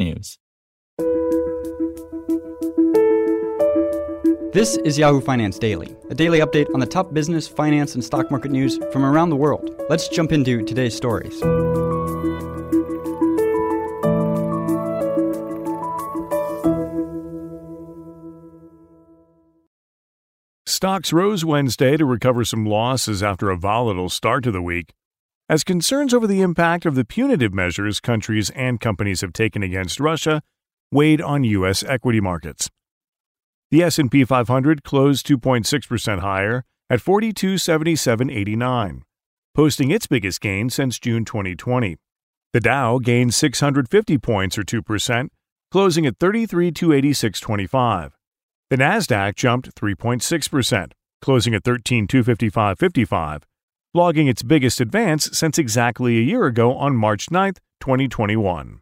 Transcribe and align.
technews. 0.00 0.38
This 4.52 4.76
is 4.78 4.98
Yahoo 4.98 5.20
Finance 5.20 5.58
Daily, 5.58 5.96
a 6.10 6.14
daily 6.14 6.40
update 6.40 6.66
on 6.74 6.80
the 6.80 6.86
top 6.86 7.14
business, 7.14 7.46
finance, 7.46 7.94
and 7.94 8.04
stock 8.04 8.30
market 8.30 8.50
news 8.50 8.78
from 8.92 9.04
around 9.04 9.30
the 9.30 9.36
world. 9.36 9.70
Let's 9.88 10.08
jump 10.08 10.32
into 10.32 10.64
today's 10.64 10.96
stories. 10.96 11.38
Stocks 20.66 21.12
rose 21.12 21.44
Wednesday 21.44 21.98
to 21.98 22.06
recover 22.06 22.42
some 22.44 22.64
losses 22.64 23.22
after 23.22 23.50
a 23.50 23.56
volatile 23.56 24.08
start 24.08 24.42
to 24.44 24.50
the 24.50 24.62
week, 24.62 24.94
as 25.50 25.64
concerns 25.64 26.14
over 26.14 26.28
the 26.28 26.42
impact 26.42 26.86
of 26.86 26.94
the 26.94 27.04
punitive 27.04 27.52
measures 27.52 27.98
countries 27.98 28.50
and 28.50 28.78
companies 28.78 29.20
have 29.20 29.32
taken 29.32 29.64
against 29.64 29.98
Russia 29.98 30.42
weighed 30.92 31.20
on 31.20 31.42
US 31.42 31.82
equity 31.82 32.20
markets. 32.20 32.70
The 33.72 33.82
S&P 33.82 34.24
500 34.24 34.84
closed 34.84 35.26
2.6% 35.26 36.20
higher 36.20 36.64
at 36.88 37.00
4277.89, 37.00 39.02
posting 39.52 39.90
its 39.90 40.06
biggest 40.06 40.40
gain 40.40 40.70
since 40.70 41.00
June 41.00 41.24
2020. 41.24 41.96
The 42.52 42.60
Dow 42.60 42.98
gained 42.98 43.34
650 43.34 44.18
points 44.18 44.56
or 44.56 44.62
2%, 44.62 45.30
closing 45.72 46.06
at 46.06 46.20
33,286.25. 46.20 48.12
The 48.70 48.76
Nasdaq 48.76 49.34
jumped 49.34 49.74
3.6%, 49.74 50.92
closing 51.20 51.56
at 51.56 51.64
13,255.55, 51.64 53.42
logging 53.92 54.28
its 54.28 54.42
biggest 54.42 54.80
advance 54.80 55.28
since 55.32 55.58
exactly 55.58 56.18
a 56.18 56.22
year 56.22 56.46
ago 56.46 56.76
on 56.76 56.94
March 56.94 57.30
9, 57.30 57.54
2021. 57.80 58.80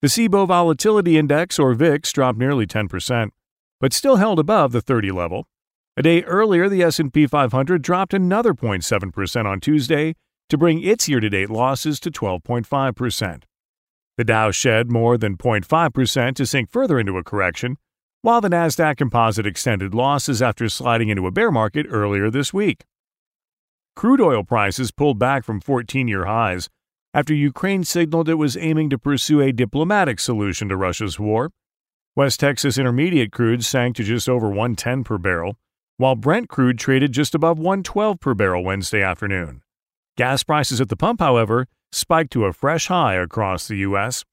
The 0.00 0.08
CBOE 0.08 0.48
Volatility 0.48 1.18
Index, 1.18 1.58
or 1.58 1.74
VIX, 1.74 2.10
dropped 2.12 2.38
nearly 2.38 2.66
10%, 2.66 3.30
but 3.80 3.92
still 3.92 4.16
held 4.16 4.38
above 4.38 4.72
the 4.72 4.80
30 4.80 5.10
level. 5.10 5.46
A 5.96 6.02
day 6.02 6.22
earlier, 6.22 6.68
the 6.68 6.82
S&P 6.82 7.26
500 7.26 7.82
dropped 7.82 8.14
another 8.14 8.54
0.7% 8.54 9.44
on 9.44 9.60
Tuesday 9.60 10.14
to 10.48 10.56
bring 10.56 10.82
its 10.82 11.08
year-to-date 11.08 11.50
losses 11.50 12.00
to 12.00 12.10
12.5%. 12.10 13.42
The 14.16 14.24
Dow 14.24 14.50
shed 14.50 14.90
more 14.90 15.18
than 15.18 15.36
0.5% 15.36 16.34
to 16.36 16.46
sink 16.46 16.70
further 16.70 16.98
into 16.98 17.18
a 17.18 17.24
correction, 17.24 17.76
while 18.22 18.40
the 18.40 18.48
Nasdaq 18.48 18.96
Composite 18.96 19.46
extended 19.46 19.94
losses 19.94 20.40
after 20.40 20.68
sliding 20.68 21.10
into 21.10 21.26
a 21.26 21.30
bear 21.30 21.50
market 21.50 21.86
earlier 21.88 22.30
this 22.30 22.54
week. 22.54 22.84
Crude 23.94 24.20
oil 24.20 24.42
prices 24.42 24.90
pulled 24.90 25.18
back 25.18 25.44
from 25.44 25.60
14 25.60 26.08
year 26.08 26.24
highs 26.24 26.68
after 27.14 27.34
Ukraine 27.34 27.84
signaled 27.84 28.28
it 28.28 28.34
was 28.34 28.56
aiming 28.56 28.88
to 28.90 28.98
pursue 28.98 29.40
a 29.40 29.52
diplomatic 29.52 30.18
solution 30.18 30.68
to 30.68 30.76
Russia's 30.76 31.20
war. 31.20 31.50
West 32.16 32.40
Texas 32.40 32.78
Intermediate 32.78 33.32
crude 33.32 33.64
sank 33.64 33.96
to 33.96 34.02
just 34.02 34.28
over 34.28 34.48
110 34.48 35.04
per 35.04 35.18
barrel, 35.18 35.56
while 35.98 36.14
Brent 36.14 36.48
crude 36.48 36.78
traded 36.78 37.12
just 37.12 37.34
above 37.34 37.58
112 37.58 38.18
per 38.18 38.34
barrel 38.34 38.64
Wednesday 38.64 39.02
afternoon. 39.02 39.62
Gas 40.16 40.42
prices 40.42 40.80
at 40.80 40.88
the 40.88 40.96
pump, 40.96 41.20
however, 41.20 41.66
spiked 41.90 42.32
to 42.32 42.46
a 42.46 42.52
fresh 42.52 42.88
high 42.88 43.14
across 43.14 43.68
the 43.68 43.76
U.S. 43.76 44.24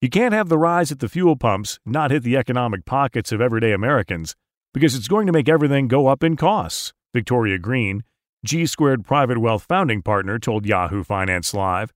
You 0.00 0.08
can't 0.08 0.34
have 0.34 0.48
the 0.48 0.58
rise 0.58 0.92
at 0.92 1.00
the 1.00 1.08
fuel 1.08 1.36
pumps 1.36 1.78
not 1.84 2.10
hit 2.10 2.22
the 2.22 2.36
economic 2.36 2.84
pockets 2.84 3.32
of 3.32 3.40
everyday 3.40 3.72
Americans 3.72 4.34
because 4.72 4.94
it's 4.94 5.08
going 5.08 5.26
to 5.26 5.32
make 5.32 5.48
everything 5.48 5.88
go 5.88 6.06
up 6.06 6.22
in 6.22 6.36
costs, 6.36 6.92
Victoria 7.12 7.58
Greene, 7.58 8.04
G 8.42 8.64
Squared 8.64 9.04
Private 9.04 9.38
Wealth 9.38 9.64
founding 9.64 10.00
partner, 10.00 10.38
told 10.38 10.64
Yahoo 10.64 11.04
Finance 11.04 11.52
Live. 11.52 11.92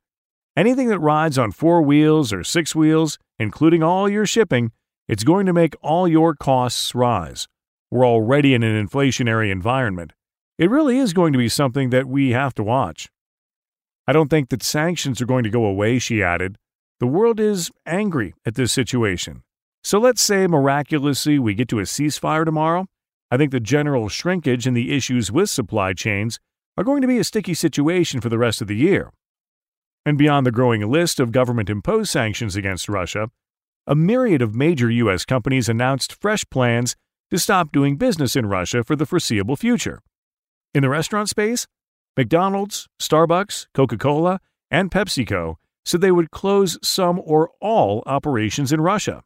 Anything 0.54 0.88
that 0.88 0.98
rides 0.98 1.38
on 1.38 1.52
four 1.52 1.80
wheels 1.80 2.34
or 2.34 2.44
six 2.44 2.74
wheels, 2.74 3.18
including 3.38 3.82
all 3.82 4.10
your 4.10 4.26
shipping, 4.26 4.70
it's 5.08 5.24
going 5.24 5.46
to 5.46 5.54
make 5.54 5.74
all 5.80 6.06
your 6.06 6.34
costs 6.34 6.94
rise. 6.94 7.48
We're 7.90 8.06
already 8.06 8.52
in 8.52 8.62
an 8.62 8.86
inflationary 8.86 9.50
environment. 9.50 10.12
It 10.58 10.68
really 10.68 10.98
is 10.98 11.14
going 11.14 11.32
to 11.32 11.38
be 11.38 11.48
something 11.48 11.88
that 11.90 12.06
we 12.06 12.30
have 12.30 12.52
to 12.54 12.62
watch. 12.62 13.08
I 14.06 14.12
don't 14.12 14.28
think 14.28 14.50
that 14.50 14.62
sanctions 14.62 15.22
are 15.22 15.26
going 15.26 15.44
to 15.44 15.50
go 15.50 15.64
away, 15.64 15.98
she 15.98 16.22
added. 16.22 16.58
The 17.00 17.06
world 17.06 17.40
is 17.40 17.70
angry 17.86 18.34
at 18.44 18.54
this 18.54 18.72
situation. 18.72 19.42
So 19.82 19.98
let's 19.98 20.20
say 20.20 20.46
miraculously 20.46 21.38
we 21.38 21.54
get 21.54 21.68
to 21.68 21.78
a 21.78 21.84
ceasefire 21.84 22.44
tomorrow. 22.44 22.86
I 23.34 23.36
think 23.36 23.50
the 23.50 23.58
general 23.58 24.08
shrinkage 24.08 24.64
and 24.64 24.76
the 24.76 24.94
issues 24.94 25.32
with 25.32 25.50
supply 25.50 25.92
chains 25.92 26.38
are 26.76 26.84
going 26.84 27.02
to 27.02 27.08
be 27.08 27.18
a 27.18 27.24
sticky 27.24 27.54
situation 27.54 28.20
for 28.20 28.28
the 28.28 28.38
rest 28.38 28.62
of 28.62 28.68
the 28.68 28.76
year. 28.76 29.10
And 30.06 30.16
beyond 30.16 30.46
the 30.46 30.52
growing 30.52 30.88
list 30.88 31.18
of 31.18 31.32
government 31.32 31.68
imposed 31.68 32.12
sanctions 32.12 32.54
against 32.54 32.88
Russia, 32.88 33.30
a 33.88 33.96
myriad 33.96 34.40
of 34.40 34.54
major 34.54 34.88
U.S. 34.88 35.24
companies 35.24 35.68
announced 35.68 36.12
fresh 36.12 36.44
plans 36.48 36.94
to 37.32 37.40
stop 37.40 37.72
doing 37.72 37.96
business 37.96 38.36
in 38.36 38.46
Russia 38.46 38.84
for 38.84 38.94
the 38.94 39.04
foreseeable 39.04 39.56
future. 39.56 39.98
In 40.72 40.82
the 40.82 40.88
restaurant 40.88 41.28
space, 41.28 41.66
McDonald's, 42.16 42.86
Starbucks, 43.00 43.66
Coca 43.74 43.98
Cola, 43.98 44.38
and 44.70 44.92
PepsiCo 44.92 45.56
said 45.84 46.00
they 46.00 46.12
would 46.12 46.30
close 46.30 46.78
some 46.86 47.20
or 47.24 47.50
all 47.60 48.04
operations 48.06 48.70
in 48.70 48.80
Russia. 48.80 49.24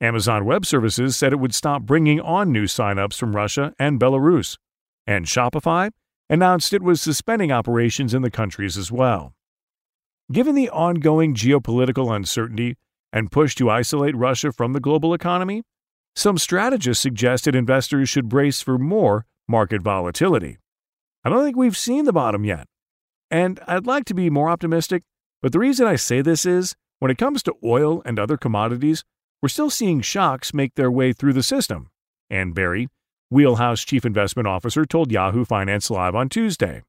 Amazon 0.00 0.44
Web 0.44 0.66
Services 0.66 1.16
said 1.16 1.32
it 1.32 1.40
would 1.40 1.54
stop 1.54 1.82
bringing 1.82 2.20
on 2.20 2.52
new 2.52 2.64
signups 2.64 3.18
from 3.18 3.34
Russia 3.34 3.74
and 3.78 4.00
Belarus. 4.00 4.56
And 5.06 5.26
Shopify 5.26 5.90
announced 6.28 6.72
it 6.72 6.82
was 6.82 7.00
suspending 7.00 7.52
operations 7.52 8.12
in 8.12 8.22
the 8.22 8.30
countries 8.30 8.76
as 8.76 8.92
well. 8.92 9.34
Given 10.30 10.54
the 10.54 10.70
ongoing 10.70 11.34
geopolitical 11.34 12.14
uncertainty 12.14 12.76
and 13.12 13.30
push 13.30 13.54
to 13.54 13.70
isolate 13.70 14.16
Russia 14.16 14.52
from 14.52 14.72
the 14.72 14.80
global 14.80 15.14
economy, 15.14 15.62
some 16.14 16.38
strategists 16.38 17.02
suggested 17.02 17.54
investors 17.54 18.08
should 18.08 18.28
brace 18.28 18.60
for 18.60 18.78
more 18.78 19.26
market 19.48 19.82
volatility. 19.82 20.58
I 21.24 21.28
don't 21.28 21.44
think 21.44 21.56
we've 21.56 21.76
seen 21.76 22.04
the 22.04 22.12
bottom 22.12 22.44
yet. 22.44 22.66
And 23.30 23.60
I'd 23.66 23.86
like 23.86 24.04
to 24.06 24.14
be 24.14 24.30
more 24.30 24.48
optimistic 24.48 25.02
but 25.42 25.52
the 25.52 25.58
reason 25.58 25.86
I 25.86 25.96
say 25.96 26.22
this 26.22 26.46
is 26.46 26.74
when 26.98 27.10
it 27.10 27.18
comes 27.18 27.42
to 27.44 27.54
oil 27.62 28.02
and 28.04 28.18
other 28.18 28.36
commodities, 28.36 29.04
we're 29.42 29.48
still 29.48 29.70
seeing 29.70 30.00
shocks 30.00 30.54
make 30.54 30.74
their 30.74 30.90
way 30.90 31.12
through 31.12 31.34
the 31.34 31.42
system. 31.42 31.90
Ann 32.30 32.52
Berry, 32.52 32.88
Wheelhouse 33.30 33.84
Chief 33.84 34.04
Investment 34.04 34.48
Officer, 34.48 34.84
told 34.86 35.12
Yahoo 35.12 35.44
Finance 35.44 35.90
Live 35.90 36.14
on 36.14 36.28
Tuesday. 36.28 36.82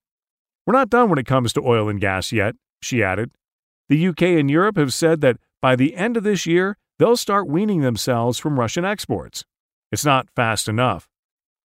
We're 0.65 0.73
not 0.73 0.89
done 0.89 1.09
when 1.09 1.19
it 1.19 1.25
comes 1.25 1.53
to 1.53 1.61
oil 1.61 1.89
and 1.89 1.99
gas 1.99 2.31
yet, 2.31 2.55
she 2.81 3.03
added. 3.03 3.31
The 3.89 4.07
UK 4.07 4.21
and 4.21 4.49
Europe 4.49 4.77
have 4.77 4.93
said 4.93 5.21
that 5.21 5.37
by 5.61 5.75
the 5.75 5.95
end 5.95 6.17
of 6.17 6.23
this 6.23 6.45
year, 6.45 6.77
they'll 6.99 7.17
start 7.17 7.47
weaning 7.47 7.81
themselves 7.81 8.39
from 8.39 8.59
Russian 8.59 8.85
exports. 8.85 9.43
It's 9.91 10.05
not 10.05 10.29
fast 10.35 10.67
enough. 10.67 11.07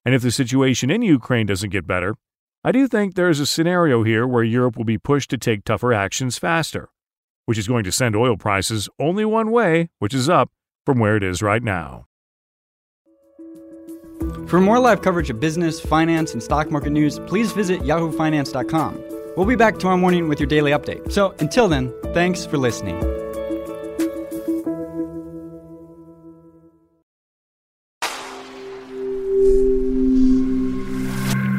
And 0.05 0.15
if 0.15 0.23
the 0.23 0.31
situation 0.31 0.91
in 0.91 1.03
Ukraine 1.03 1.47
doesn't 1.47 1.71
get 1.71 1.87
better, 1.87 2.17
I 2.65 2.73
do 2.73 2.87
think 2.87 3.15
there 3.15 3.29
is 3.31 3.41
a 3.41 3.47
scenario 3.47 4.03
here 4.03 4.27
where 4.27 4.45
Europe 4.45 4.77
will 4.77 4.85
be 4.85 4.99
pushed 4.99 5.31
to 5.31 5.39
take 5.39 5.65
tougher 5.65 5.93
actions 5.93 6.39
faster, 6.39 6.89
which 7.47 7.59
is 7.59 7.69
going 7.69 7.85
to 7.85 7.93
send 7.93 8.17
oil 8.17 8.37
prices 8.37 8.89
only 8.99 9.25
one 9.25 9.51
way, 9.51 9.91
which 9.99 10.15
is 10.15 10.29
up 10.29 10.51
from 10.87 10.99
where 10.99 11.17
it 11.17 11.23
is 11.23 11.43
right 11.43 11.63
now. 11.63 12.07
For 14.47 14.61
more 14.61 14.79
live 14.79 15.03
coverage 15.03 15.31
of 15.31 15.41
business, 15.41 15.81
finance, 15.81 16.33
and 16.33 16.43
stock 16.43 16.71
market 16.71 16.91
news, 16.91 17.19
please 17.21 17.53
visit 17.53 17.81
yahoofinance.com. 17.81 19.03
We'll 19.37 19.47
be 19.47 19.57
back 19.57 19.79
tomorrow 19.79 19.97
morning 19.97 20.29
with 20.29 20.39
your 20.39 20.47
daily 20.47 20.73
update. 20.73 21.11
So 21.11 21.35
until 21.39 21.69
then, 21.69 21.93
thanks 22.13 22.45
for 22.45 22.59
listening. 22.59 23.01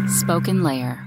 Spoken 0.08 0.64
Layer. 0.64 1.04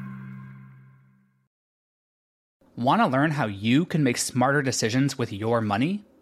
Want 2.77 3.01
to 3.01 3.07
learn 3.07 3.31
how 3.31 3.47
you 3.47 3.87
can 3.87 4.03
make 4.03 4.19
smarter 4.19 4.61
decisions 4.61 5.17
with 5.17 5.33
your 5.33 5.61
money? 5.61 6.05